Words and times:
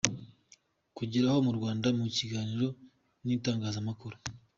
kugeraho 0.97 1.39
mu 1.45 1.51
Rwanda 1.57 1.87
mu 1.97 2.05
kiganiro 2.17 2.67
n’itangazamakuru. 3.25 4.15